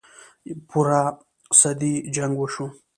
[0.69, 1.01] پوره
[1.59, 2.65] صدۍ جـنګ وشو.